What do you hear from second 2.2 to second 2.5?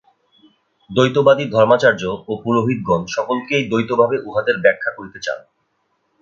ও